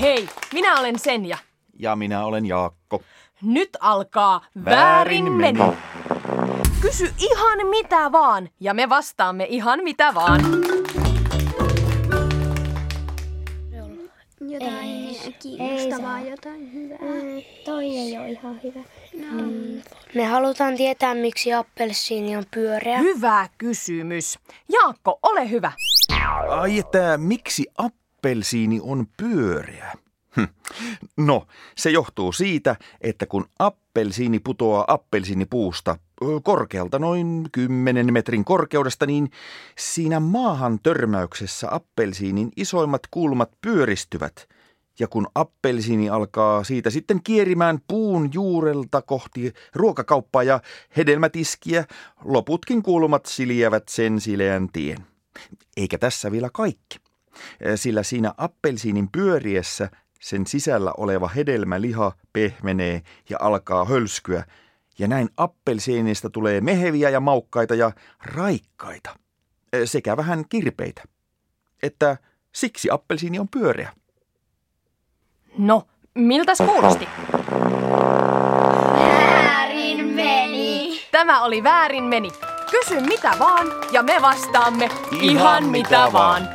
Hei, 0.00 0.28
minä 0.52 0.80
olen 0.80 0.98
Senja. 0.98 1.38
Ja 1.78 1.96
minä 1.96 2.24
olen 2.24 2.46
Jaakko. 2.46 3.02
Nyt 3.42 3.76
alkaa 3.80 4.40
Väärin 4.64 5.32
meni. 5.32 5.60
Kysy 6.80 7.12
ihan 7.18 7.66
mitä 7.66 8.12
vaan, 8.12 8.48
ja 8.60 8.74
me 8.74 8.88
vastaamme 8.88 9.46
ihan 9.48 9.80
mitä 9.84 10.14
vaan. 10.14 10.40
Jotain 14.40 15.34
kiinnostavaa, 15.42 16.20
jotain 16.20 16.72
hyvää. 16.72 16.98
Toi 17.84 17.96
ei 17.96 18.18
ole 18.18 18.28
ihan 18.28 18.60
hyvä. 18.62 18.80
No. 19.20 19.42
Me 20.14 20.24
halutaan 20.24 20.76
tietää, 20.76 21.14
miksi 21.14 21.52
appelsiini 21.52 22.36
on 22.36 22.44
pyöreä. 22.50 22.98
Hyvä 22.98 23.48
kysymys. 23.58 24.38
Jaakko, 24.72 25.18
ole 25.22 25.50
hyvä. 25.50 25.72
Ai 26.48 26.78
että 26.78 27.18
miksi 27.18 27.66
appelsiini 27.78 28.80
on 28.82 29.06
pyöreä? 29.16 29.92
Hm. 30.36 30.44
No, 31.16 31.46
se 31.76 31.90
johtuu 31.90 32.32
siitä, 32.32 32.76
että 33.00 33.26
kun 33.26 33.46
appelsiini 33.58 34.38
putoaa 34.38 34.84
appelsiinipuusta 34.88 35.98
korkealta 36.42 36.98
noin 36.98 37.48
10 37.52 38.12
metrin 38.12 38.44
korkeudesta, 38.44 39.06
niin 39.06 39.30
siinä 39.78 40.20
maahan 40.20 40.78
törmäyksessä 40.82 41.74
appelsiinin 41.74 42.52
isoimmat 42.56 43.02
kulmat 43.10 43.50
pyöristyvät. 43.60 44.48
Ja 44.98 45.08
kun 45.08 45.26
appelsiini 45.34 46.10
alkaa 46.10 46.64
siitä 46.64 46.90
sitten 46.90 47.22
kierimään 47.22 47.78
puun 47.88 48.30
juurelta 48.32 49.02
kohti 49.02 49.52
ruokakauppaa 49.74 50.42
ja 50.42 50.60
hedelmätiskiä, 50.96 51.84
loputkin 52.24 52.82
kulmat 52.82 53.26
siljävät 53.26 53.88
sen 53.88 54.20
sileän 54.20 54.68
tien. 54.72 54.98
Eikä 55.76 55.98
tässä 55.98 56.32
vielä 56.32 56.50
kaikki 56.52 56.98
sillä 57.74 58.02
siinä 58.02 58.34
appelsiinin 58.36 59.08
pyöriessä 59.12 59.90
sen 60.20 60.46
sisällä 60.46 60.92
oleva 60.96 61.28
hedelmäliha 61.28 62.12
pehmenee 62.32 63.02
ja 63.30 63.38
alkaa 63.40 63.84
hölskyä, 63.84 64.44
ja 64.98 65.08
näin 65.08 65.28
appelsiinista 65.36 66.30
tulee 66.30 66.60
meheviä 66.60 67.10
ja 67.10 67.20
maukkaita 67.20 67.74
ja 67.74 67.92
raikkaita, 68.24 69.16
sekä 69.84 70.16
vähän 70.16 70.44
kirpeitä. 70.48 71.02
Että 71.82 72.16
siksi 72.54 72.90
appelsiini 72.90 73.38
on 73.38 73.48
pyöreä. 73.48 73.92
No, 75.58 75.82
miltäs 76.14 76.58
kuulosti? 76.58 77.08
Väärin 78.98 80.06
meni. 80.06 81.00
Tämä 81.12 81.42
oli 81.42 81.62
väärin 81.62 82.04
meni. 82.04 82.30
Kysy 82.70 83.00
mitä 83.00 83.30
vaan, 83.38 83.66
ja 83.92 84.02
me 84.02 84.16
vastaamme 84.22 84.90
ihan, 85.20 85.64
mitä 85.64 86.08
vaan. 86.12 86.48